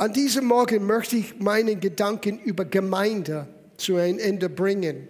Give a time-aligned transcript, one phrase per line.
[0.00, 5.06] An diesem Morgen möchte ich meine Gedanken über Gemeinde zu einem Ende bringen,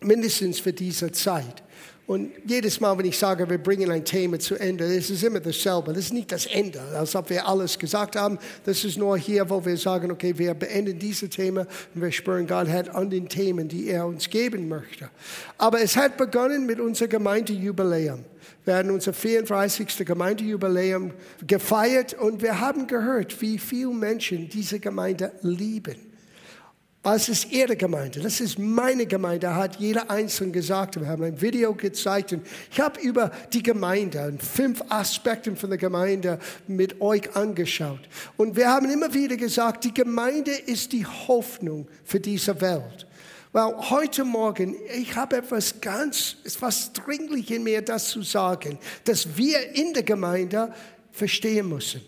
[0.00, 1.62] mindestens für diese Zeit.
[2.06, 5.40] Und jedes Mal, wenn ich sage, wir bringen ein Thema zu Ende, das ist immer
[5.40, 5.92] dasselbe.
[5.92, 8.38] Das ist nicht das Ende, als ob wir alles gesagt haben.
[8.64, 12.46] Das ist nur hier, wo wir sagen, okay, wir beenden diese Thema und wir spüren
[12.46, 15.10] Gott hat an den Themen, die er uns geben möchte.
[15.58, 18.24] Aber es hat begonnen mit unserem Gemeindejubiläum.
[18.64, 20.06] Wir haben unser 34.
[20.06, 21.12] Gemeindejubiläum
[21.44, 26.15] gefeiert und wir haben gehört, wie viele Menschen diese Gemeinde lieben.
[27.06, 28.18] Was ist Ihre Gemeinde?
[28.18, 30.98] Das ist meine Gemeinde, hat jeder Einzelne gesagt.
[30.98, 35.70] Wir haben ein Video gezeigt und ich habe über die Gemeinde und fünf Aspekte von
[35.70, 38.00] der Gemeinde mit euch angeschaut.
[38.36, 43.06] Und wir haben immer wieder gesagt, die Gemeinde ist die Hoffnung für diese Welt.
[43.52, 49.36] Weil heute Morgen, ich habe etwas ganz, etwas dringlich in mir, das zu sagen, dass
[49.36, 50.74] wir in der Gemeinde
[51.12, 52.00] verstehen müssen.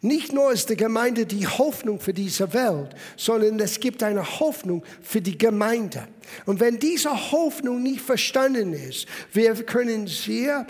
[0.00, 4.84] Nicht nur ist die Gemeinde die Hoffnung für diese Welt, sondern es gibt eine Hoffnung
[5.02, 6.06] für die Gemeinde.
[6.44, 10.66] Und wenn diese Hoffnung nicht verstanden ist, wir können sehr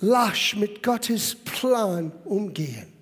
[0.00, 2.95] lasch mit Gottes Plan umgehen.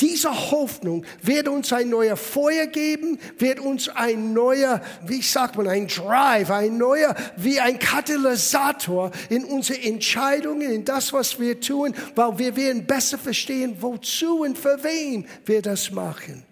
[0.00, 5.68] Diese Hoffnung wird uns ein neuer Feuer geben, wird uns ein neuer, wie sagt man,
[5.68, 11.94] ein Drive, ein neuer, wie ein Katalysator in unsere Entscheidungen, in das, was wir tun,
[12.14, 16.44] weil wir werden besser verstehen, wozu und für wen wir das machen.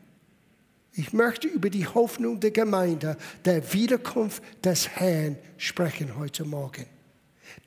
[0.92, 6.97] Ich möchte über die Hoffnung der Gemeinde, der Wiederkunft des Herrn sprechen heute Morgen.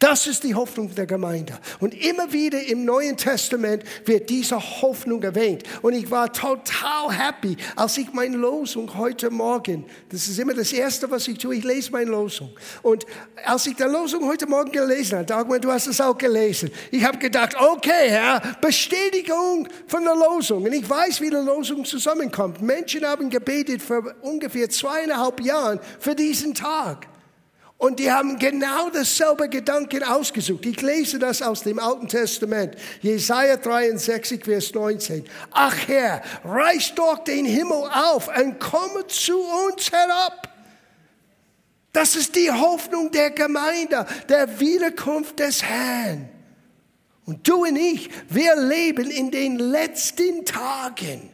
[0.02, 1.60] Das ist die Hoffnung der Gemeinde.
[1.80, 5.62] Und immer wieder im Neuen Testament wird diese Hoffnung erwähnt.
[5.84, 10.74] Und ich war total happy, als ich meine Losung heute Morgen, das ist immer das
[10.74, 12.50] Erste, was ich tue, ich lese meine Losung.
[12.82, 13.06] Und
[13.46, 17.04] als ich die Losung heute Morgen gelesen habe, Dagmar, du hast es auch gelesen, ich
[17.04, 20.64] habe gedacht, okay, Herr, Bestätigung von der Losung.
[20.64, 22.60] Und ich weiß, wie die Losung zusammenkommt.
[22.60, 27.11] Menschen haben gebetet für ungefähr zweieinhalb Jahren für diesen Tag.
[27.82, 30.68] Und die haben genau dasselbe Gedanken ausgesucht.
[30.68, 32.76] Ich lese das aus dem Alten Testament.
[33.02, 35.26] Jesaja 63, Vers 19.
[35.50, 40.48] Ach Herr, reiß doch den Himmel auf und komme zu uns herab.
[41.92, 46.30] Das ist die Hoffnung der Gemeinde, der Wiederkunft des Herrn.
[47.26, 51.32] Und du und ich, wir leben in den letzten Tagen.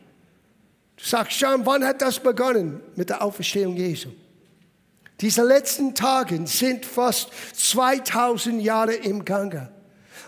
[0.96, 2.80] Du sagst, John, wann hat das begonnen?
[2.96, 4.12] Mit der Auferstehung Jesu.
[5.22, 9.70] Diese letzten Tage sind fast 2000 Jahre im Gange.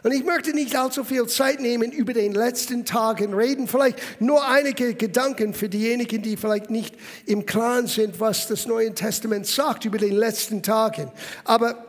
[0.02, 3.68] Und ich möchte nicht allzu viel Zeit nehmen über den letzten Tagen reden.
[3.68, 6.96] Vielleicht nur einige Gedanken für diejenigen, die vielleicht nicht
[7.26, 11.12] im Klaren sind, was das Neue Testament sagt über den letzten Tagen.
[11.44, 11.86] Aber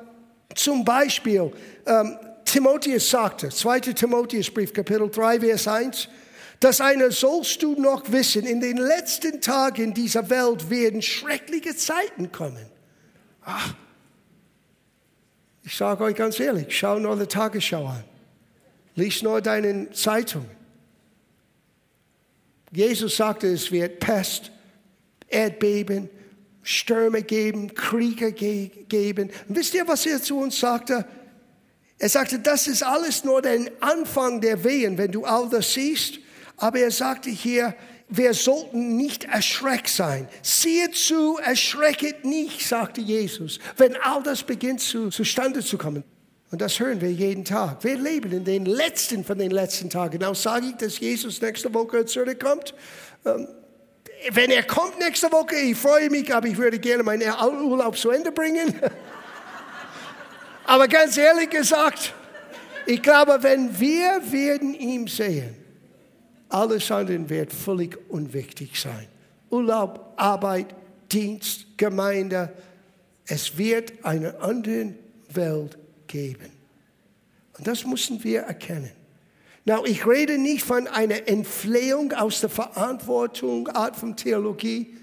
[0.54, 1.52] zum Beispiel,
[1.86, 3.80] ähm, Timotheus sagte, 2.
[3.80, 6.08] Timotheusbrief, Kapitel 3, Vers 1,
[6.58, 12.32] das eine sollst du noch wissen, in den letzten Tagen dieser Welt werden schreckliche Zeiten
[12.32, 12.79] kommen.
[13.44, 13.74] Ach,
[15.62, 18.04] ich sage euch ganz ehrlich, schau nur die Tagesschau an.
[18.94, 20.46] Lies nur deine Zeitung.
[22.72, 24.50] Jesus sagte, es wird Pest,
[25.28, 26.08] Erdbeben,
[26.62, 29.30] Stürme geben, Kriege geben.
[29.48, 31.04] Und wisst ihr, was er zu uns sagte?
[31.98, 36.18] Er sagte, das ist alles nur der Anfang der Wehen, wenn du all das siehst.
[36.56, 37.74] Aber er sagte hier,
[38.10, 40.28] wir sollten nicht erschreckt sein.
[40.42, 46.02] Siehe zu, erschrecket nicht, sagte Jesus, wenn all das beginnt zu, zustande zu kommen.
[46.50, 47.84] Und das hören wir jeden Tag.
[47.84, 50.24] Wir leben in den letzten von den letzten Tagen.
[50.24, 52.74] Auch sage ich, dass Jesus nächste Woche zurückkommt.
[53.24, 53.46] Ähm,
[54.32, 57.32] wenn er kommt nächste Woche, ich freue mich, aber ich würde gerne meinen
[57.62, 58.74] Urlaub zu Ende bringen.
[60.66, 62.12] aber ganz ehrlich gesagt,
[62.84, 65.59] ich glaube, wenn wir werden ihm sehen,
[66.50, 69.06] alles andere wird völlig unwichtig sein.
[69.50, 70.74] Urlaub, Arbeit,
[71.10, 72.52] Dienst, Gemeinde.
[73.26, 74.94] Es wird eine andere
[75.32, 76.50] Welt geben.
[77.56, 78.90] Und das müssen wir erkennen.
[79.64, 84.96] Now, ich rede nicht von einer Entflehung aus der Verantwortung, Art von Theologie.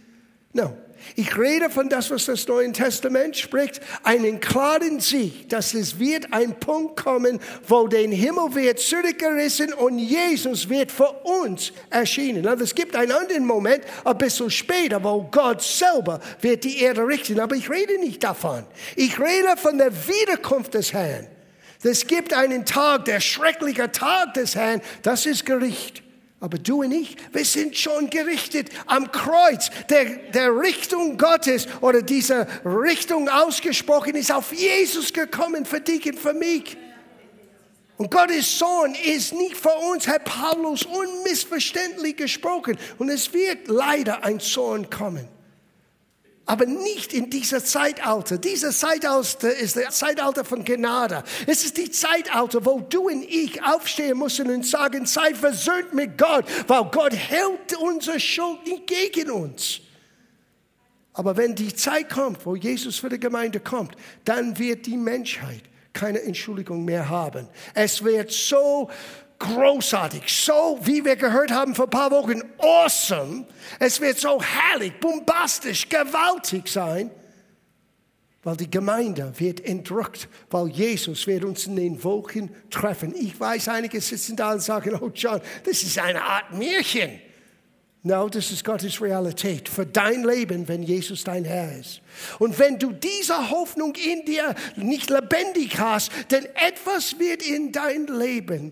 [0.53, 0.75] No,
[1.15, 6.33] ich rede von das, was das Neue Testament spricht, einen klaren Sieg, dass es wird
[6.33, 12.47] ein Punkt kommen, wo der Himmel wird zurückgerissen und Jesus wird für uns erschienen.
[12.47, 17.05] Also es gibt einen anderen Moment, ein bisschen später, wo Gott selber wird die Erde
[17.05, 17.39] richten.
[17.39, 18.63] Aber ich rede nicht davon.
[18.95, 21.27] Ich rede von der Wiederkunft des Herrn.
[21.83, 26.03] Es gibt einen Tag, der schreckliche Tag des Herrn, das ist Gericht.
[26.39, 29.71] Aber du und ich, wir sind schon gerichtet am Kreuz.
[29.89, 36.19] Der, der Richtung Gottes oder diese Richtung ausgesprochen ist auf Jesus gekommen für dich und
[36.19, 36.77] für mich.
[37.97, 42.77] Und Gottes Sohn ist nicht für uns, Herr Paulus, unmissverständlich gesprochen.
[42.99, 45.27] Und es wird leider ein Sohn kommen.
[46.47, 48.37] Aber nicht in dieser Zeitalter.
[48.37, 51.23] Dieser Zeitalter ist der Zeitalter von Gnade.
[51.45, 56.17] Es ist die Zeitalter, wo du und ich aufstehen müssen und sagen, sei versöhnt mit
[56.17, 59.81] Gott, weil Gott hält unsere Schuld nicht gegen uns.
[61.11, 65.63] Aber wenn die Zeit kommt, wo Jesus für die Gemeinde kommt, dann wird die Menschheit
[65.91, 67.49] keine Entschuldigung mehr haben.
[67.73, 68.89] Es wird so
[69.39, 73.45] großartig, so wie wir gehört haben vor ein paar Wochen, awesome.
[73.79, 77.11] Es wird so herrlich, bombastisch, gewaltig sein,
[78.43, 83.13] weil die Gemeinde wird entrückt, weil Jesus wird uns in den Wolken treffen.
[83.15, 87.19] Ich weiß, einige sitzen da und sagen, oh John, das ist eine Art Märchen.
[88.03, 92.01] No, das ist Gottes Realität für dein Leben, wenn Jesus dein Herr ist.
[92.39, 98.07] Und wenn du diese Hoffnung in dir nicht lebendig hast, denn etwas wird in dein
[98.07, 98.71] Leben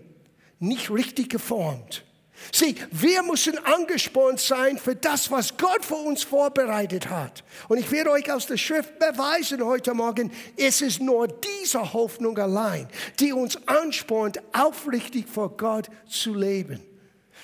[0.58, 2.04] nicht richtig geformt.
[2.52, 7.42] Sieh, wir müssen angespornt sein für das, was Gott für uns vorbereitet hat.
[7.68, 12.38] Und ich werde euch aus der Schrift beweisen heute Morgen, es ist nur diese Hoffnung
[12.38, 12.88] allein,
[13.18, 16.80] die uns anspornt, aufrichtig vor Gott zu leben.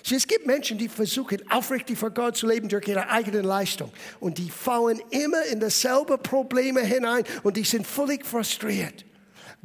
[0.04, 3.92] Sieh, es gibt Menschen, die versuchen, aufrichtig vor Gott zu leben durch ihre eigene Leistung.
[4.20, 9.04] Und die fallen immer in dasselbe Probleme hinein und die sind völlig frustriert.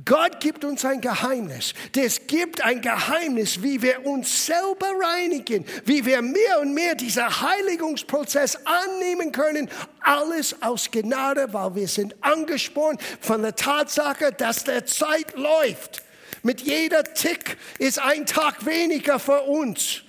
[0.05, 1.73] Gott gibt uns ein Geheimnis.
[1.95, 7.41] Es gibt ein Geheimnis, wie wir uns selber reinigen, wie wir mehr und mehr diesen
[7.41, 9.67] Heiligungsprozess annehmen können.
[10.01, 16.03] Alles aus Gnade, weil wir sind angespornt von der Tatsache, dass der Zeit läuft.
[16.43, 20.03] Mit jeder Tick ist ein Tag weniger für uns.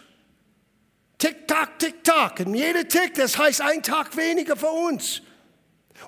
[1.16, 2.40] Tick-Tack, Tick-Tack.
[2.40, 5.22] Und jeder Tick, das heißt ein Tag weniger für uns.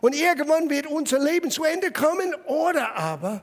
[0.03, 3.43] Und irgendwann wird unser Leben zu Ende kommen oder aber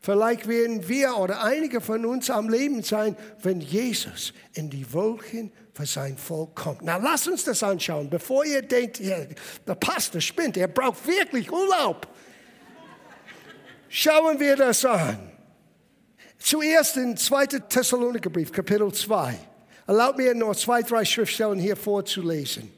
[0.00, 5.52] vielleicht werden wir oder einige von uns am Leben sein, wenn Jesus in die Wolken
[5.74, 6.82] für sein Volk kommt.
[6.82, 9.18] Na, lass uns das anschauen, bevor ihr denkt, ja,
[9.66, 12.08] der Pastor spinnt, er braucht wirklich Urlaub.
[13.88, 15.30] Schauen wir das an.
[16.38, 17.46] Zuerst in 2.
[17.46, 19.38] Thessalonikerbrief, Kapitel 2.
[19.86, 22.70] Erlaubt mir noch zwei, drei Schriftstellen hier vorzulesen.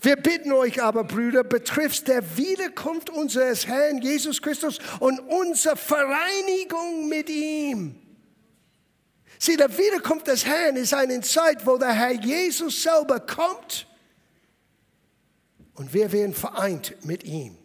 [0.00, 7.08] Wir bitten euch aber, Brüder, betrifft der Wiederkunft unseres Herrn Jesus Christus und unsere Vereinigung
[7.08, 8.00] mit ihm.
[9.38, 13.86] Sieh, der Wiederkunft des Herrn ist eine Zeit, wo der Herr Jesus selber kommt
[15.74, 17.56] und wir werden vereint mit ihm.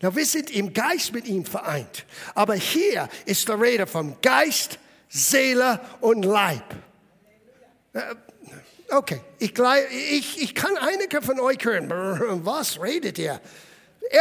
[0.00, 2.04] Na, wir sind im Geist mit ihm vereint.
[2.34, 6.64] Aber hier ist die Rede vom Geist, Seele und Leib.
[8.92, 11.88] Okay, ich, ich, ich kann einige von euch hören.
[12.44, 13.40] Was redet ihr?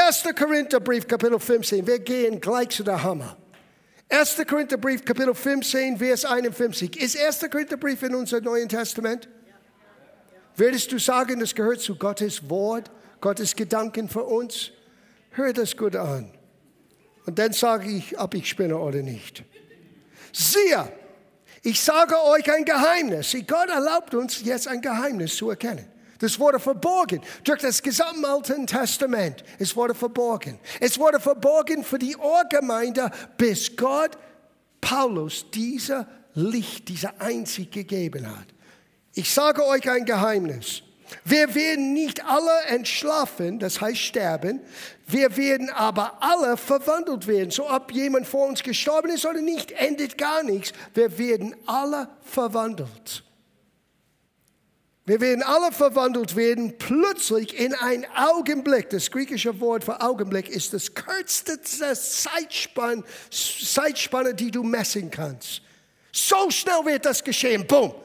[0.07, 0.23] 1.
[0.33, 1.85] Korintherbrief, Kapitel 15.
[1.85, 3.35] Wir gehen gleich zu der Hammer.
[4.07, 4.37] 1.
[4.47, 6.95] Korintherbrief, Kapitel 15, Vers 51.
[7.01, 7.49] Ist 1.
[7.51, 9.27] Korintherbrief in unserem Neuen Testament?
[10.55, 12.89] Würdest du sagen, das gehört zu Gottes Wort,
[13.19, 14.71] Gottes Gedanken für uns?
[15.31, 16.31] Hör das gut an.
[17.25, 19.43] Und dann sage ich, ob ich spinne oder nicht.
[20.31, 20.87] Siehe,
[21.63, 23.35] ich sage euch ein Geheimnis.
[23.47, 25.85] Gott erlaubt uns jetzt ein Geheimnis zu erkennen.
[26.19, 29.43] Das wurde verborgen durch das gesamte Alte Testament.
[29.57, 30.59] Es wurde verborgen.
[30.79, 34.11] Es wurde verborgen für die Ohrgemeinde, bis Gott
[34.79, 38.47] Paulus dieser Licht, dieser Einzig gegeben hat.
[39.13, 40.83] Ich sage euch ein Geheimnis.
[41.25, 44.61] Wir werden nicht alle entschlafen, das heißt sterben.
[45.07, 47.51] Wir werden aber alle verwandelt werden.
[47.51, 50.73] So ob jemand vor uns gestorben ist oder nicht, endet gar nichts.
[50.93, 53.23] Wir werden alle verwandelt.
[55.05, 58.89] Wir werden alle verwandelt werden, plötzlich in einen Augenblick.
[58.91, 65.63] Das griechische Wort für Augenblick ist das kürzeste Zeitspanne, Zeitspanne, die du messen kannst.
[66.11, 67.65] So schnell wird das geschehen.
[67.65, 67.95] Boom.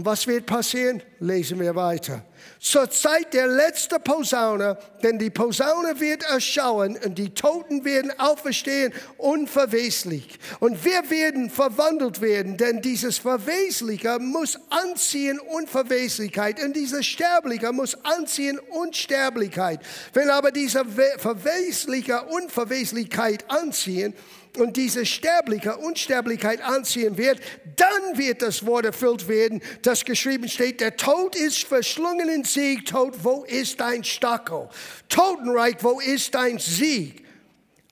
[0.00, 1.02] Und was wird passieren?
[1.18, 2.24] Lesen wir weiter.
[2.58, 8.92] Zur Zeit der letzten Posaune, denn die Posaune wird erschauen und die Toten werden auferstehen
[9.16, 10.38] unverweslich.
[10.60, 17.96] Und wir werden verwandelt werden, denn dieses Verwesliche muss anziehen Unverweslichkeit und dieses Sterbliche muss
[18.04, 19.80] anziehen Unsterblichkeit.
[20.12, 20.84] Wenn aber diese
[21.18, 24.14] Verwesliche Unverweslichkeit anziehen,
[24.58, 27.40] und diese sterbliche Unsterblichkeit anziehen wird,
[27.76, 32.86] dann wird das Wort erfüllt werden, das geschrieben steht, der Tod ist verschlungen in Sieg,
[32.86, 34.68] Tod, wo ist dein Stachel?
[35.08, 37.24] Totenreich, wo ist dein Sieg?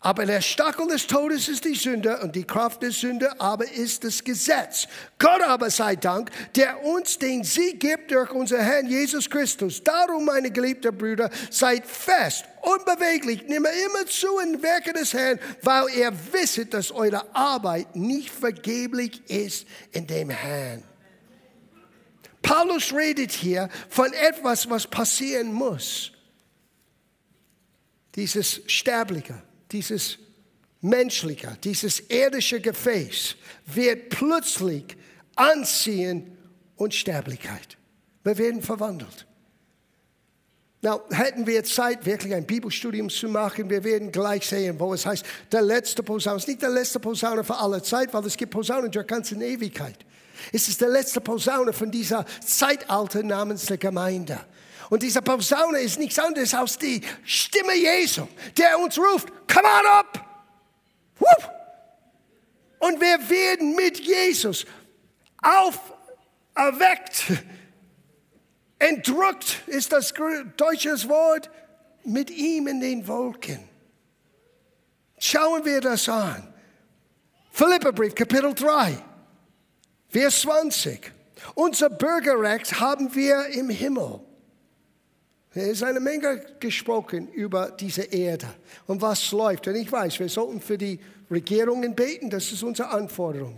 [0.00, 4.04] Aber der Stachel des Todes ist die Sünde und die Kraft der Sünde aber ist
[4.04, 4.86] das Gesetz.
[5.18, 9.82] Gott aber sei Dank, der uns den Sieg gibt durch unser Herrn Jesus Christus.
[9.82, 15.88] Darum, meine geliebten Brüder, seid fest, unbeweglich, nimm immer zu in Werke des Herrn, weil
[15.90, 20.84] ihr wisset, dass eure Arbeit nicht vergeblich ist in dem Herrn.
[22.42, 26.12] Paulus redet hier von etwas, was passieren muss.
[28.14, 29.42] Dieses Sterbliche
[29.72, 30.18] dieses
[30.80, 34.96] menschliche, dieses irdische Gefäß wird plötzlich
[35.34, 36.36] anziehen
[36.76, 37.76] Unsterblichkeit.
[38.24, 39.26] Wir werden verwandelt.
[40.80, 45.04] Na, hätten wir Zeit, wirklich ein Bibelstudium zu machen, wir werden gleich sehen, wo es
[45.04, 46.36] heißt, der letzte Posaune.
[46.36, 49.40] Es ist nicht der letzte Posaune für alle Zeit, weil es gibt Posaunen der ganzen
[49.40, 49.98] Ewigkeit.
[50.52, 54.40] Es ist der letzte Posaune von dieser Zeitalter namens der Gemeinde.
[54.90, 58.26] Und diese Posaune ist nichts anderes als die Stimme Jesu,
[58.56, 60.24] der uns ruft, come on up!
[61.18, 61.50] Whoop!
[62.78, 64.64] Und wir werden mit Jesus
[65.42, 67.24] auferweckt.
[68.78, 70.14] Entrückt ist das
[70.56, 71.50] deutsche Wort,
[72.04, 73.68] mit ihm in den Wolken.
[75.18, 76.54] Schauen wir das an.
[77.50, 78.96] Philipperbrief, Kapitel 3,
[80.08, 81.12] Vers 20.
[81.54, 84.20] Unser Bürgerrecht haben wir im Himmel.
[85.54, 88.46] Es ist eine Menge gesprochen über diese Erde
[88.86, 89.66] und was läuft.
[89.66, 91.00] Und ich weiß, wir sollten für die
[91.30, 93.56] Regierungen beten, das ist unsere Anforderung.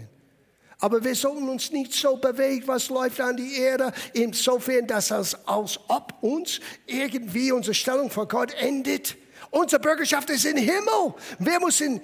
[0.78, 5.36] Aber wir sollten uns nicht so bewegen, was läuft an die Erde, insofern, dass es
[5.46, 9.16] als ob uns irgendwie unsere Stellung vor Gott endet.
[9.50, 11.14] Unsere Bürgerschaft ist im Himmel.
[11.38, 12.00] Wir müssen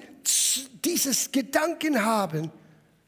[0.85, 2.53] dieses Gedanken haben.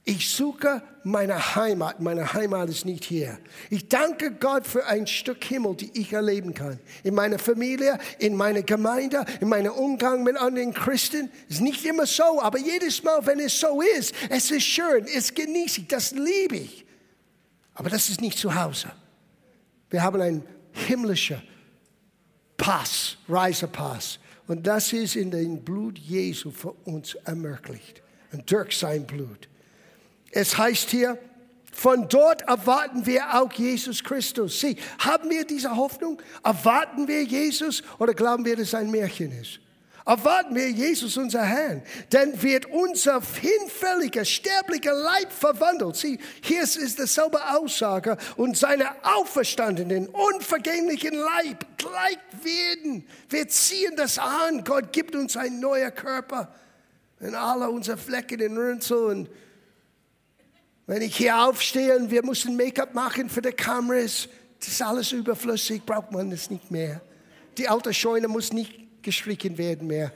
[0.09, 2.01] Ich suche meine Heimat.
[2.01, 3.39] Meine Heimat ist nicht hier.
[3.69, 6.81] Ich danke Gott für ein Stück Himmel, die ich erleben kann.
[7.05, 11.31] In meiner Familie, in meiner Gemeinde, in meinem Umgang mit anderen Christen.
[11.51, 15.35] Ist nicht immer so, aber jedes Mal, wenn es so ist, es ist schön, es
[15.35, 16.87] genieße ich, das liebe ich.
[17.75, 18.91] Aber das ist nicht zu Hause.
[19.91, 21.43] Wir haben einen himmlischen
[22.57, 24.21] Pass, Reisepass.
[24.47, 28.03] Und das ist in dem Blut Jesu für uns ermöglicht.
[28.33, 29.48] Und durch sein Blut.
[30.31, 31.19] Es heißt hier,
[31.73, 34.61] von dort erwarten wir auch Jesus Christus.
[34.61, 36.21] Sie, haben wir diese Hoffnung?
[36.43, 39.61] Erwarten wir Jesus oder glauben wir, dass es ein Märchen ist?
[40.05, 41.83] Erwarten wir Jesus, unser Herrn,
[42.13, 45.97] denn wird unser hinfälliger, sterblicher Leib verwandelt.
[45.97, 53.07] Sie, hier ist dieselbe Aussage und seine auferstandenen, unvergänglichen Leib gleich werden.
[53.29, 54.65] Wir ziehen das an.
[54.65, 56.55] Gott gibt uns einen neuen Körper.
[57.21, 59.29] Und alle unsere Flecken und Runzeln
[60.89, 64.27] wenn ich hier aufstehe und wir müssen Make-up machen für die Kameras,
[64.59, 67.03] das ist alles überflüssig, braucht man das nicht mehr.
[67.59, 70.11] Die alte Scheune muss nicht gestrichen werden mehr.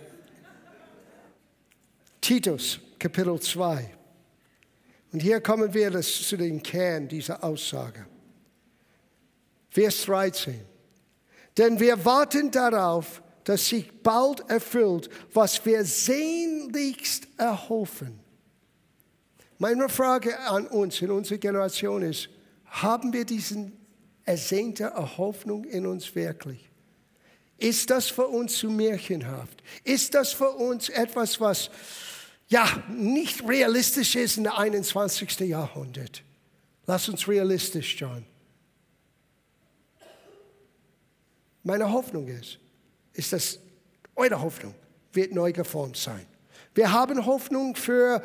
[2.22, 3.90] Titus, Kapitel 2.
[5.12, 8.06] Und hier kommen wir zu dem Kern dieser Aussage.
[9.68, 10.58] Vers 13.
[11.58, 18.22] Denn wir warten darauf, dass sich bald erfüllt, was wir sehnlichst erhoffen.
[19.62, 22.28] Meine Frage an uns in unserer Generation ist,
[22.66, 23.70] haben wir diesen
[24.24, 26.68] ersehnte Hoffnung in uns wirklich?
[27.58, 29.62] Ist das für uns zu märchenhaft?
[29.84, 31.70] Ist das für uns etwas, was
[32.48, 35.38] ja nicht realistisch ist im 21.
[35.38, 36.24] Jahrhundert?
[36.86, 38.26] Lass uns realistisch schauen.
[41.62, 42.58] Meine Hoffnung ist,
[43.12, 43.60] ist dass
[44.16, 44.74] eure Hoffnung
[45.12, 46.26] wird neu geformt sein.
[46.74, 48.24] Wir haben Hoffnung für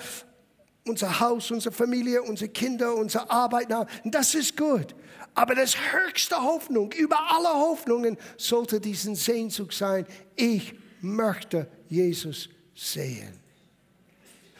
[0.87, 3.67] unser Haus, unsere Familie, unsere Kinder, unsere Arbeit.
[4.05, 4.95] Das ist gut.
[5.35, 10.05] Aber das höchste Hoffnung über alle Hoffnungen sollte diesen Sehnsucht sein.
[10.35, 13.39] Ich möchte Jesus sehen.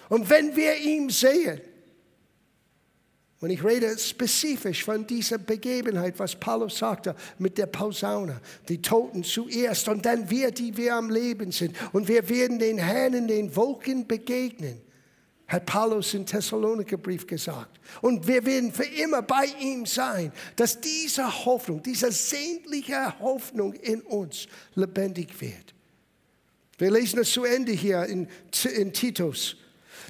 [0.09, 1.59] Und wenn wir ihn sehen,
[3.39, 8.41] und ich rede spezifisch von dieser Begebenheit, was Paulus sagte mit der Posaune.
[8.67, 11.75] Die Toten zuerst und dann wir, die wir am Leben sind.
[11.93, 14.81] Und wir werden den Herrn in den Wolken begegnen
[15.47, 17.79] hat Paulus in Thessaloniker Brief gesagt.
[18.01, 24.01] Und wir werden für immer bei ihm sein, dass diese Hoffnung, diese sehnliche Hoffnung in
[24.01, 25.73] uns lebendig wird.
[26.77, 28.27] Wir lesen es zu Ende hier in,
[28.75, 29.55] in Titus,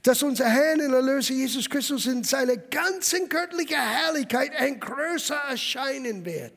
[0.03, 6.25] dass unser Herr und Erlöser Jesus Christus in seiner ganzen göttlichen Herrlichkeit ein größer erscheinen
[6.25, 6.53] wird.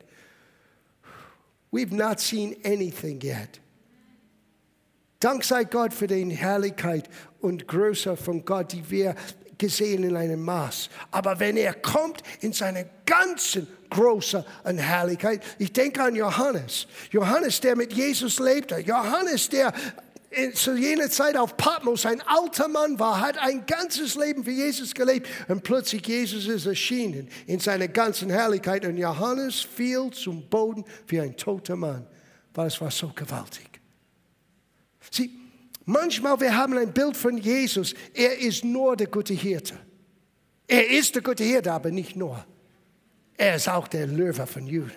[1.71, 3.61] We've not seen anything yet.
[5.21, 7.07] Dank sei Gott für die Herrlichkeit
[7.41, 9.15] und Größe von Gott, die wir
[9.57, 10.89] gesehen in einem Maß.
[11.11, 16.87] Aber wenn er kommt in seiner ganzen Größe und Herrlichkeit, ich denke an Johannes.
[17.11, 18.79] Johannes, der mit Jesus lebte.
[18.79, 19.71] Johannes, der
[20.53, 24.93] zu jener Zeit auf Patmos ein alter Mann war, hat ein ganzes Leben für Jesus
[24.93, 30.85] gelebt und plötzlich Jesus ist erschienen in seiner ganzen Herrlichkeit und Johannes fiel zum Boden
[31.07, 32.07] wie ein toter Mann,
[32.53, 33.69] weil es war so gewaltig.
[35.11, 35.40] Sieh,
[35.91, 39.77] manchmal wir haben ein Bild von Jesus, er ist nur der gute Hirte.
[40.67, 42.45] Er ist der gute Hirte, aber nicht nur.
[43.37, 44.91] Er ist auch der Löwe von Judah.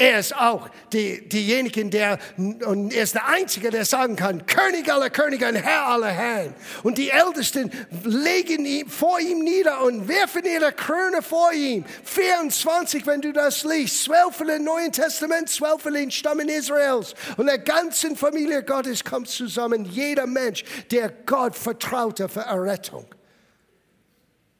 [0.00, 4.90] Er ist auch die, diejenigen, der, und er ist der Einzige, der sagen kann, König
[4.90, 6.54] aller Könige und Herr aller Herren.
[6.82, 7.70] Und die Ältesten
[8.04, 11.84] legen ihn vor ihm nieder und werfen ihre Krone vor ihm.
[12.04, 17.14] 24, wenn du das liest, zwölf im Neuen Testament, zwölf in den Stammen Israels.
[17.36, 23.04] Und der ganzen Familie Gottes kommt zusammen, jeder Mensch, der Gott vertraute für Errettung.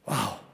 [0.04, 0.49] Wow.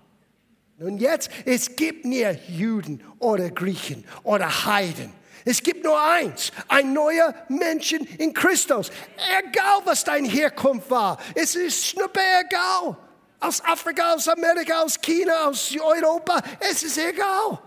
[0.78, 5.12] Und jetzt, es gibt nie Juden oder Griechen oder Heiden.
[5.44, 8.90] Es gibt nur eins, ein neuer Menschen in Christus.
[9.38, 11.18] Egal, was dein Herkunft war.
[11.34, 12.96] Es ist schnuppe egal.
[13.38, 16.42] Aus Afrika, aus Amerika, aus China, aus Europa.
[16.58, 17.60] Es ist egal.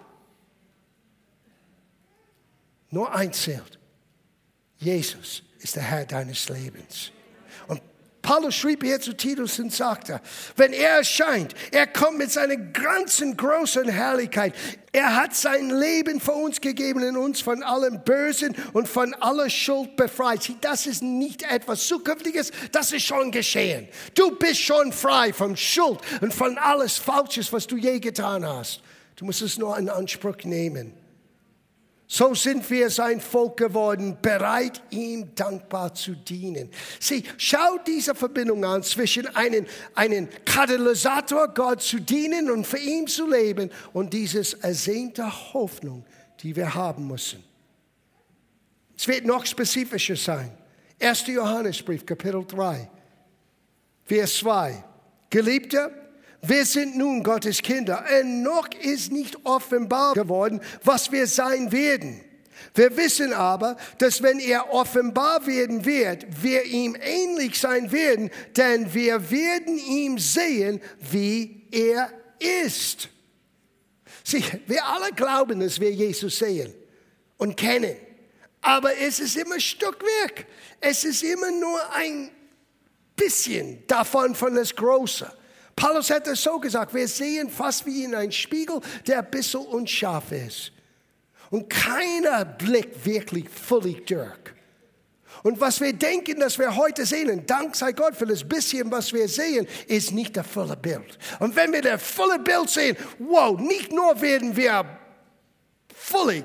[2.92, 3.80] Nur eins zählt.
[4.78, 7.12] Jesus ist der Herr deines Lebens.
[8.30, 10.22] Paulus schrieb hier zu Titus und sagte,
[10.56, 14.54] wenn er erscheint, er kommt mit seiner ganzen großen Herrlichkeit.
[14.92, 19.50] Er hat sein Leben für uns gegeben und uns von allem Bösen und von aller
[19.50, 20.48] Schuld befreit.
[20.62, 23.88] Das ist nicht etwas Zukünftiges, das ist schon geschehen.
[24.14, 28.84] Du bist schon frei von Schuld und von alles Falsches, was du je getan hast.
[29.16, 30.94] Du musst es nur in Anspruch nehmen.
[32.12, 36.72] So sind wir sein Volk geworden, bereit, ihm dankbar zu dienen.
[37.00, 43.06] Sieh, schau diese Verbindung an zwischen einem, einem Katalysator, Gott zu dienen und für ihn
[43.06, 46.04] zu leben und dieses ersehnte Hoffnung,
[46.39, 47.44] die wir haben müssen.
[48.98, 50.51] Es wird noch spezifischer sein.
[51.00, 51.28] 1.
[51.28, 52.89] Johannesbrief, Kapitel 3,
[54.06, 54.84] Vers 2.
[55.30, 55.92] Geliebter,
[56.41, 62.24] wir sind nun Gottes Kinder und noch ist nicht offenbar geworden, was wir sein werden.
[62.75, 68.93] Wir wissen aber, dass wenn er offenbar werden wird, wir ihm ähnlich sein werden, denn
[68.93, 70.81] wir werden ihm sehen,
[71.12, 72.12] wie er
[72.63, 73.10] ist.
[74.24, 76.74] Sieh, wir alle glauben, dass wir Jesus sehen
[77.38, 77.96] und kennen.
[78.62, 80.45] Aber es ist immer Stückwerk.
[80.80, 82.30] Es ist immer nur ein
[83.15, 85.32] bisschen davon von das Große.
[85.80, 89.62] Paulus hat es so gesagt, wir sehen fast wie in einen Spiegel, der ein bisschen
[89.62, 90.74] unscharf ist.
[91.50, 94.28] Und keiner blickt wirklich völlig durch.
[95.42, 98.92] Und was wir denken, dass wir heute sehen, und Dank sei Gott für das bisschen,
[98.92, 101.18] was wir sehen, ist nicht das volle Bild.
[101.39, 104.84] Und wenn wir das volle Bild sehen, wow, nicht nur werden wir
[105.96, 106.44] völlig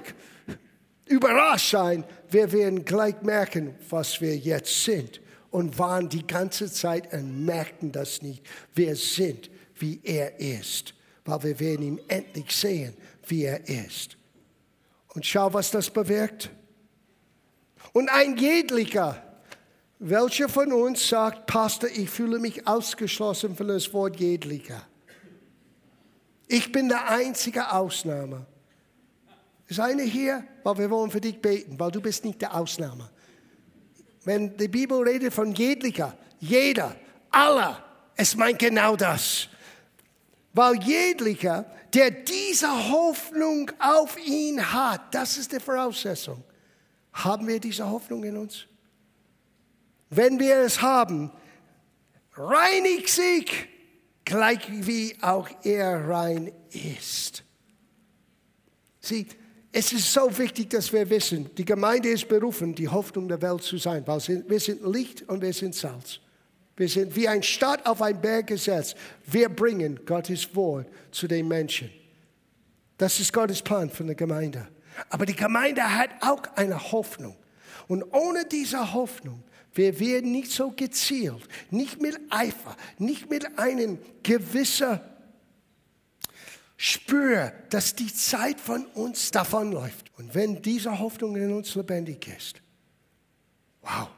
[1.07, 5.21] überrascht sein, wir werden gleich merken, was wir jetzt sind
[5.55, 8.45] und waren die ganze Zeit und merkten das nicht.
[8.75, 12.93] Wir sind, wie er ist, weil wir werden ihn endlich sehen,
[13.29, 14.17] wie er ist.
[15.15, 16.51] Und schau, was das bewirkt.
[17.93, 19.23] Und ein jedlicher,
[20.01, 24.83] welcher von uns sagt, Pastor, ich fühle mich ausgeschlossen von das Wort jedlicher.
[26.49, 28.45] Ich bin der einzige Ausnahme.
[29.69, 30.43] Ist einer hier?
[30.65, 33.09] Weil wir wollen für dich beten, weil du bist nicht der Ausnahme.
[34.25, 36.97] Wenn die Bibel redet von jedlicher, jeder,
[37.31, 37.85] aller,
[38.17, 39.49] es meint genau das.
[40.53, 46.43] Weil jedlicher, der diese Hoffnung auf ihn hat, das ist die Voraussetzung.
[47.13, 48.67] Haben wir diese Hoffnung in uns?
[50.11, 51.31] Wenn wir es haben,
[52.35, 53.69] reinig sich,
[54.25, 57.45] gleich wie auch er rein ist.
[59.01, 59.27] Sieh,
[59.77, 63.61] es ist so wichtig, dass wir wissen, die Gemeinde ist berufen, die Hoffnung der Welt
[63.65, 66.21] zu sein, weil wir sind Licht und wir sind Salz.
[66.77, 68.97] Wir sind wie ein Stadt auf ein Berg gesetzt.
[69.27, 71.91] Wir bringen Gottes Wort zu den Menschen.
[72.99, 74.69] Das ist Gottes Plan von der Gemeinde.
[75.11, 77.37] Aber die Gemeinde hat auch eine Hoffnung.
[77.89, 83.99] Und ohne diese Hoffnung, wir werden nicht so gezielt, nicht mit Eifer, nicht mit einem
[84.23, 85.01] gewissen
[86.85, 90.13] spüre, dass die Zeit von uns davonläuft.
[90.19, 92.61] Und wenn diese Hoffnung in uns lebendig ist,
[93.81, 94.09] wow.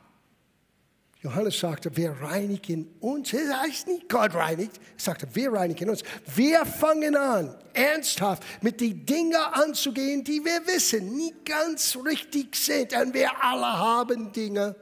[1.22, 3.32] Johannes sagte, wir reinigen uns.
[3.32, 4.78] Es heißt nicht, Gott reinigt.
[4.78, 6.02] Er sagte, wir reinigen uns.
[6.34, 12.92] Wir fangen an, ernsthaft mit den Dingen anzugehen, die wir wissen, nicht ganz richtig sind.
[12.94, 14.74] Und wir alle haben Dinge.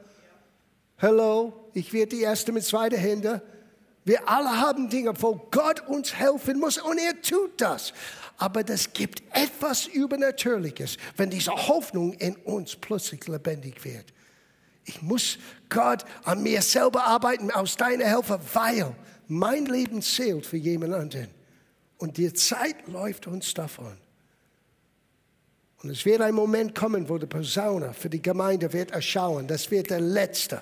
[0.97, 3.41] Hello, ich werde die Erste mit zweiter Hände.
[4.05, 7.91] Wir alle haben Dinge, wo Gott uns helfen muss und er tut das.
[8.37, 14.05] Aber das gibt etwas Übernatürliches, wenn diese Hoffnung in uns plötzlich lebendig wird.
[14.85, 15.39] Ich muss
[15.69, 18.95] Gott an mir selber arbeiten aus deiner Hilfe, weil
[19.27, 21.29] mein Leben zählt für jemand anderen.
[21.97, 23.97] Und die Zeit läuft uns davon.
[25.81, 29.47] Und es wird ein Moment kommen, wo die Posaune für die Gemeinde wird erschauen.
[29.47, 30.61] Das wird der letzte.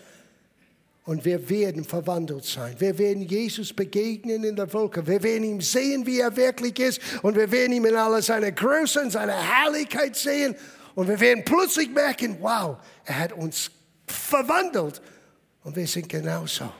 [1.06, 2.76] Und wir werden verwandelt sein.
[2.80, 5.06] Wir werden Jesus begegnen in der Wolke.
[5.06, 7.02] Wir werden ihn sehen, wie er wirklich ist.
[7.22, 10.56] Und wir werden ihn in aller seiner Größe und seiner Herrlichkeit sehen.
[10.96, 13.70] Und wir werden plötzlich merken, wow, er hat uns
[14.08, 15.02] verwandelt.
[15.64, 16.72] Und wir sind genauso.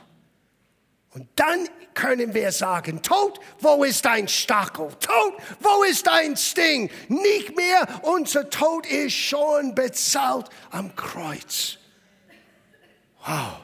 [1.12, 4.88] Und dann können wir sagen, Tod, wo ist dein Stachel?
[5.00, 6.90] Tod, wo ist dein Sting?
[7.08, 11.78] Nicht mehr, unser Tod ist schon bezahlt am Kreuz.
[13.24, 13.63] Wow.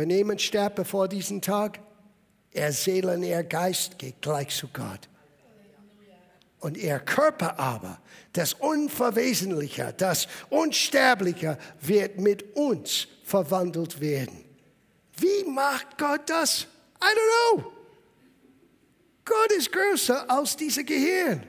[0.00, 1.78] Wenn jemand stirbt bevor diesen Tag,
[2.52, 5.10] er Seele und er Geist geht gleich zu Gott.
[6.60, 8.00] Und ihr Körper aber,
[8.32, 14.42] das Unverwesentliche, das Unsterbliche, wird mit uns verwandelt werden.
[15.18, 16.66] Wie macht Gott das?
[17.02, 17.72] I don't know.
[19.26, 21.42] Gott ist größer als dieses Gehirn.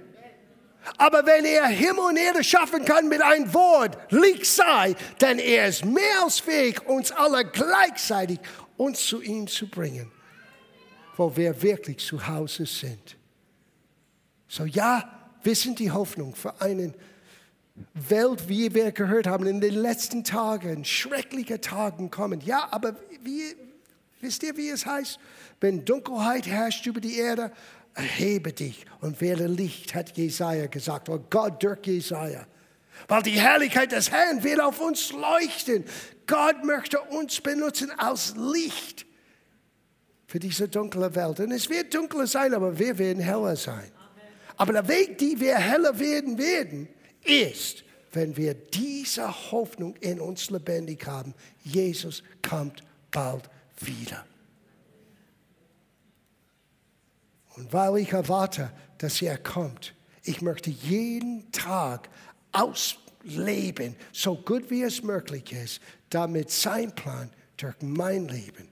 [0.97, 5.67] Aber wenn er Himmel und Erde schaffen kann mit einem Wort, liegt sei, dann er
[5.67, 8.39] ist mehr als fähig, uns alle gleichzeitig
[8.77, 10.11] uns zu ihm zu bringen,
[11.17, 13.17] wo wir wirklich zu Hause sind.
[14.47, 15.03] So ja,
[15.43, 16.93] wir sind die Hoffnung für eine
[17.93, 22.41] Welt, wie wir gehört haben, in den letzten Tagen, schreckliche Tagen kommen.
[22.41, 23.55] Ja, aber wie,
[24.19, 25.19] wisst ihr, wie es heißt?
[25.59, 27.51] Wenn Dunkelheit herrscht über die Erde,
[27.93, 32.45] erhebe dich und werde Licht, hat Jesaja gesagt, oder Gott durch Jesaja.
[33.07, 35.83] Weil die Herrlichkeit des Herrn wird auf uns leuchten.
[36.27, 39.05] Gott möchte uns benutzen als Licht
[40.27, 41.39] für diese dunkle Welt.
[41.39, 43.91] Und es wird dunkler sein, aber wir werden heller sein.
[44.55, 46.87] Aber der Weg, die wir heller werden werden,
[47.23, 51.33] ist, wenn wir diese Hoffnung in uns lebendig haben.
[51.63, 53.49] Jesus kommt bald
[53.79, 54.25] wieder.
[57.55, 62.09] Und weil ich erwarte, dass er kommt, ich möchte jeden Tag
[62.51, 68.67] ausleben, so gut wie es möglich ist, damit sein Plan durch mein Leben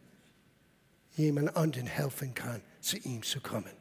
[1.16, 3.72] jemand anderen helfen kann, zu ihm zu kommen.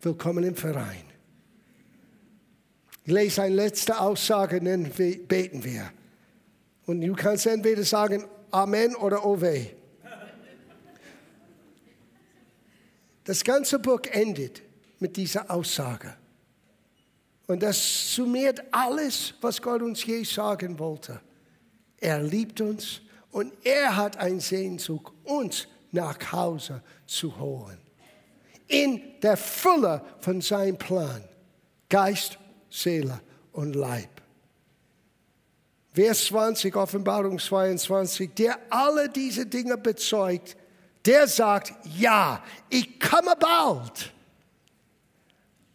[0.00, 1.04] Willkommen im Verein.
[3.04, 5.90] Ich lese eine letzte Aussage, dann beten wir.
[6.86, 9.40] Und du kannst entweder sagen Amen oder Oh
[13.30, 14.60] Das ganze Buch endet
[14.98, 16.16] mit dieser Aussage.
[17.46, 21.20] Und das summiert alles, was Gott uns je sagen wollte.
[21.98, 27.78] Er liebt uns und er hat einen Sehnsucht, uns nach Hause zu holen.
[28.66, 31.22] In der Fülle von seinem Plan.
[31.88, 32.36] Geist,
[32.68, 33.20] Seele
[33.52, 34.10] und Leib.
[35.92, 40.56] Vers 20, Offenbarung 22, der alle diese Dinge bezeugt,
[41.06, 44.12] der sagt, ja, ich komme bald.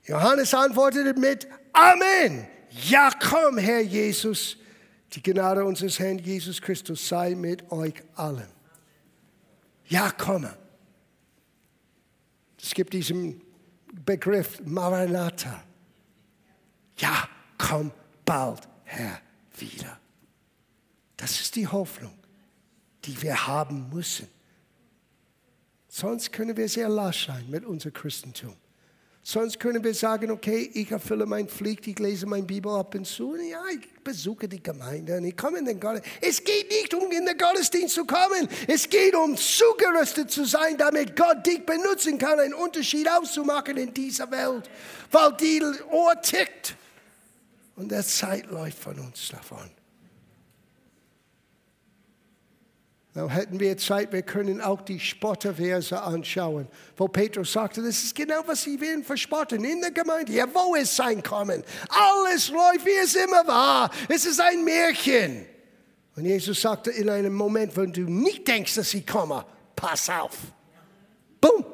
[0.03, 2.47] Johannes antwortete mit, Amen.
[2.69, 4.57] Ja, komm, Herr Jesus.
[5.13, 8.47] Die Gnade unseres Herrn Jesus Christus sei mit euch allen.
[9.87, 10.57] Ja, komme.
[12.61, 13.41] Es gibt diesen
[14.05, 15.63] Begriff Maranatha.
[16.97, 17.91] Ja, komm
[18.25, 19.21] bald, Herr,
[19.57, 19.99] wieder.
[21.17, 22.17] Das ist die Hoffnung,
[23.05, 24.27] die wir haben müssen.
[25.97, 28.53] Sonst können wir sehr lasch sein mit unserem Christentum.
[29.23, 33.07] Sonst können wir sagen, okay, ich erfülle mein Pflicht, ich lese meine Bibel ab und
[33.07, 36.19] zu, ja, ich besuche die Gemeinde und ich komme in den Gottesdienst.
[36.21, 40.77] Es geht nicht um in den Gottesdienst zu kommen, es geht um zugerüstet zu sein,
[40.77, 44.69] damit Gott dich benutzen kann, einen Unterschied auszumachen in dieser Welt,
[45.11, 46.75] weil die Ohr tickt
[47.77, 49.71] und der Zeit läuft von uns davon.
[53.15, 58.13] Now hätten wir Zeit, wir können auch die Spotterverse anschauen, wo Petrus sagte, das ist
[58.13, 60.33] genau, was sie werden verspotten in der Gemeinde.
[60.33, 61.63] Ja, wo ist sein Kommen?
[61.87, 63.89] Alles läuft, wie es immer war.
[64.09, 65.45] Es ist ein Märchen.
[66.17, 69.45] Und Jesus sagte in einem Moment, wenn du nicht denkst, dass ich komme,
[69.77, 70.37] pass auf.
[71.39, 71.65] Boom.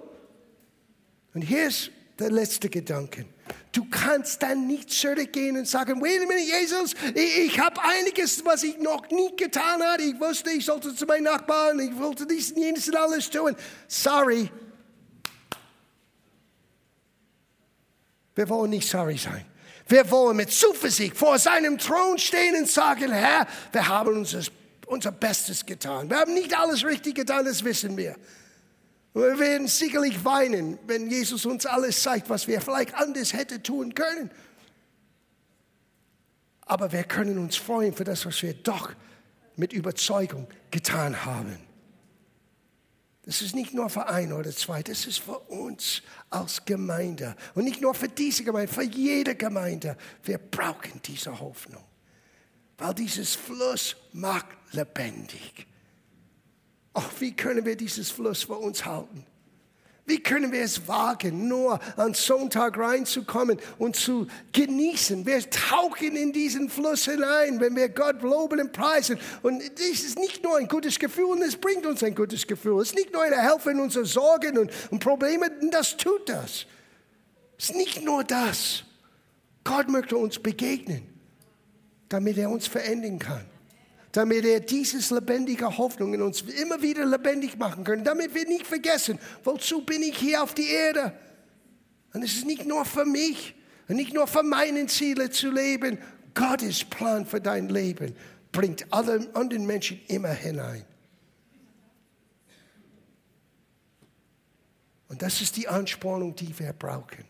[1.33, 3.25] Und hier ist der letzte Gedanke.
[3.71, 8.43] Du kannst dann nicht zurückgehen und sagen, wait a minute, Jesus, ich, ich habe einiges,
[8.43, 10.03] was ich noch nie getan habe.
[10.03, 13.55] Ich wusste, ich sollte zu meinen Nachbarn, ich wollte dies und jenes und alles tun.
[13.87, 14.49] Sorry.
[18.35, 19.45] Wir wollen nicht sorry sein.
[19.87, 24.41] Wir wollen mit Zuversicht vor seinem Thron stehen und sagen, Herr, wir haben unser,
[24.87, 26.09] unser Bestes getan.
[26.09, 28.15] Wir haben nicht alles richtig getan, das wissen wir.
[29.13, 33.93] Wir werden sicherlich weinen, wenn Jesus uns alles zeigt, was wir vielleicht anders hätte tun
[33.93, 34.31] können.
[36.61, 38.93] Aber wir können uns freuen für das, was wir doch
[39.57, 41.57] mit Überzeugung getan haben.
[43.23, 47.35] Das ist nicht nur für ein oder zwei, das ist für uns als Gemeinde.
[47.53, 49.95] Und nicht nur für diese Gemeinde, für jede Gemeinde.
[50.23, 51.83] Wir brauchen diese Hoffnung.
[52.77, 55.67] Weil dieses Fluss macht lebendig.
[56.93, 59.25] Oh, wie können wir dieses Fluss für uns halten?
[60.05, 65.25] Wie können wir es wagen, nur an Sonntag reinzukommen und zu genießen?
[65.25, 69.19] Wir tauchen in diesen Fluss hinein, wenn wir Gott loben und preisen.
[69.41, 72.81] Und das ist nicht nur ein gutes Gefühl, und es bringt uns ein gutes Gefühl.
[72.81, 76.65] Es ist nicht nur eine Hilfe in unseren Sorgen und, und Problemen, das tut das.
[77.57, 78.83] Es ist nicht nur das.
[79.63, 81.03] Gott möchte uns begegnen,
[82.09, 83.50] damit er uns verändern kann
[84.11, 88.67] damit er dieses lebendige Hoffnung in uns immer wieder lebendig machen kann, damit wir nicht
[88.67, 91.13] vergessen, wozu bin ich hier auf die Erde?
[92.13, 93.55] Und es ist nicht nur für mich
[93.87, 95.97] und nicht nur für meine Ziele zu leben.
[96.33, 98.15] Gottes Plan für dein Leben
[98.51, 100.85] bringt alle anderen Menschen immer hinein.
[105.07, 107.25] Und das ist die Anspornung, die wir brauchen.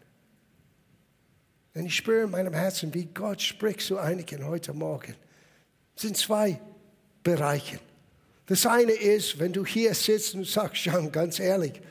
[1.74, 5.16] Und ich spüre in meinem Herzen, wie Gott spricht zu einigen heute Morgen.
[5.96, 6.60] Es sind zwei
[7.24, 7.80] Bereichen.
[8.48, 11.82] Das eine ist, wenn du hier sitzt und sagst, Jean, ganz ehrlich,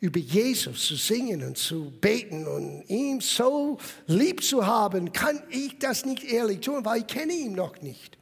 [0.00, 5.78] über Jesus zu singen und zu beten und ihn so lieb zu haben, kann ich
[5.78, 8.18] das nicht ehrlich tun, weil ich kenne ihn noch nicht.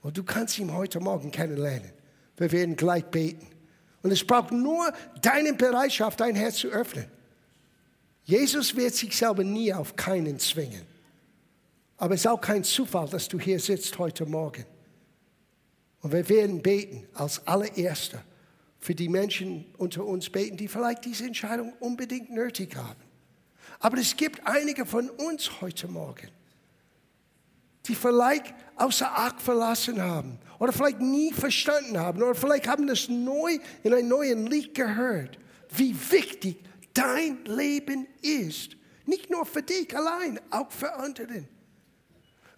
[0.00, 1.90] Und du kannst ihn heute Morgen kennenlernen.
[2.36, 3.48] Wir werden gleich beten.
[4.02, 7.06] Und es braucht nur deine Bereitschaft, dein Herz zu öffnen.
[8.22, 10.82] Jesus wird sich selber nie auf keinen zwingen.
[11.96, 14.64] Aber es ist auch kein Zufall, dass du hier sitzt heute Morgen.
[16.06, 18.22] Und wir werden beten als allererster
[18.78, 23.02] für die Menschen unter uns beten, die vielleicht diese Entscheidung unbedingt nötig haben.
[23.80, 26.28] Aber es gibt einige von uns heute Morgen,
[27.86, 33.08] die vielleicht außer Acht verlassen haben oder vielleicht nie verstanden haben oder vielleicht haben das
[33.08, 35.40] neu in einem neuen Lied gehört,
[35.70, 36.58] wie wichtig
[36.94, 38.76] dein Leben ist.
[39.06, 41.48] Nicht nur für dich allein, auch für andere.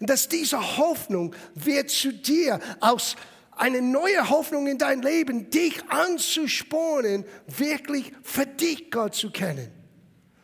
[0.00, 3.16] Und dass diese Hoffnung wird zu dir aus
[3.58, 9.70] eine neue Hoffnung in dein Leben, dich anzuspornen, wirklich für dich Gott zu kennen,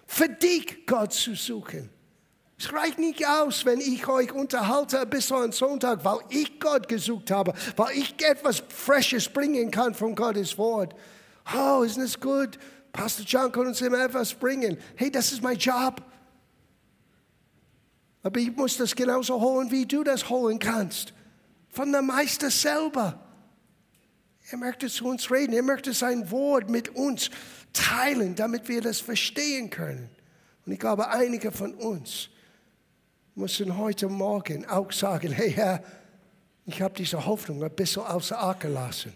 [0.07, 1.91] für dich Gott zu suchen.
[2.59, 6.89] Es reicht nicht aus, wenn ich euch unterhalte bis zu einem Sonntag, weil ich Gott
[6.89, 10.95] gesucht habe, weil ich etwas Freshes bringen kann von Gottes Wort.
[11.57, 12.59] Oh, ist das gut?
[12.93, 14.79] Pastor John kann uns immer etwas bringen.
[14.95, 16.03] Hey, das ist mein Job.
[18.23, 21.13] Aber ich muss das genauso holen, wie du das holen kannst
[21.75, 23.21] von dem Meister selber.
[24.51, 27.31] Er möchte zu uns reden, er möchte sein Wort mit uns
[27.73, 30.09] teilen, damit wir das verstehen können.
[30.65, 32.29] Und ich glaube, einige von uns
[33.35, 35.83] müssen heute Morgen auch sagen, hey Herr,
[36.65, 39.13] ich habe diese Hoffnung ein bisschen außer Acht gelassen.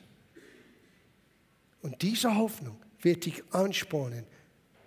[1.80, 4.26] Und diese Hoffnung wird dich anspornen,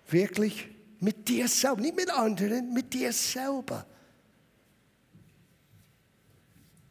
[0.08, 0.68] wirklich
[1.00, 3.86] mit dir selber, nicht mit anderen, mit dir selber.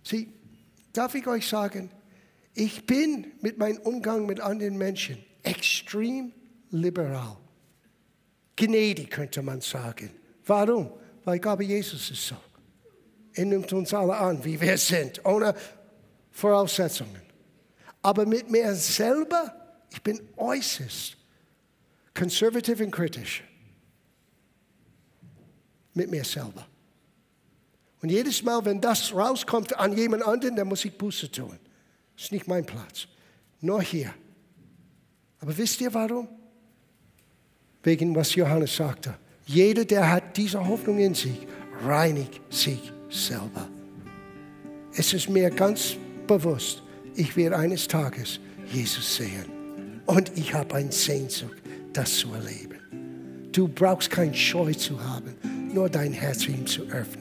[0.03, 0.33] Sieh,
[0.93, 1.89] darf ich euch sagen,
[2.53, 6.33] ich bin mit meinem Umgang mit anderen Menschen extrem
[6.69, 7.37] liberal.
[8.55, 10.11] Gnädig könnte man sagen.
[10.45, 10.91] Warum?
[11.23, 12.35] Weil ich glaube, Jesus ist so.
[13.33, 15.55] Er nimmt uns alle an, wie wir sind, ohne
[16.31, 17.21] Voraussetzungen.
[18.01, 19.55] Aber mit mir selber,
[19.91, 21.15] ich bin äußerst
[22.13, 23.43] konservativ und kritisch.
[25.93, 26.67] Mit mir selber.
[28.01, 31.57] Und jedes Mal, wenn das rauskommt an jemand anderen, dann muss ich Buße tun.
[32.15, 33.07] Das ist nicht mein Platz.
[33.61, 34.13] Nur hier.
[35.39, 36.27] Aber wisst ihr warum?
[37.83, 39.15] Wegen was Johannes sagte.
[39.45, 41.47] Jeder, der hat diese Hoffnung in sich,
[41.83, 43.67] reinigt sich selber.
[44.93, 45.95] Es ist mir ganz
[46.27, 46.83] bewusst,
[47.15, 48.39] ich werde eines Tages
[48.71, 49.45] Jesus sehen.
[50.05, 51.57] Und ich habe eine Sehnsucht,
[51.93, 53.49] das zu erleben.
[53.51, 55.35] Du brauchst kein Scheu zu haben,
[55.73, 57.20] nur dein Herz ihm zu öffnen.